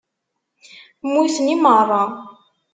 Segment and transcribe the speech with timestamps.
[1.11, 2.03] Muten i meṛṛa.